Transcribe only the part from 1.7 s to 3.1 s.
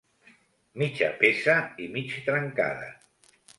i mig trencada.